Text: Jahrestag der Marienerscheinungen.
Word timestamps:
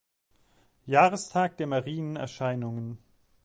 Jahrestag 0.87 1.57
der 1.57 1.67
Marienerscheinungen. 1.67 2.97